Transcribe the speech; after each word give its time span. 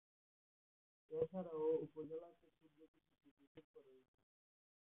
এছাড়াও 1.11 1.65
উপজেলাতে 1.85 2.47
ক্ষুদ্র 2.51 2.79
কিছু 2.93 3.09
কুঠির 3.19 3.47
শিল্প 3.53 3.73
রয়েছে। 3.77 4.15